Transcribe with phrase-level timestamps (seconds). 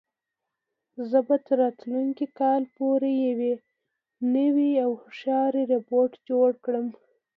[1.09, 3.57] زه به تر راتلونکي کال پورې یو
[4.35, 6.87] نوی او هوښیار روبوټ جوړ کړم.